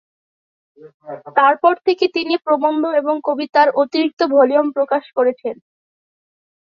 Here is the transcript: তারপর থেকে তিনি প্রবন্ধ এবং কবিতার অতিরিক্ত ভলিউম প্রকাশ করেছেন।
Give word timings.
তারপর 1.37 1.73
থেকে 1.87 2.05
তিনি 2.15 2.35
প্রবন্ধ 2.45 2.83
এবং 2.99 3.15
কবিতার 3.23 3.67
অতিরিক্ত 3.81 4.21
ভলিউম 4.35 4.67
প্রকাশ 4.77 5.03
করেছেন। 5.17 5.55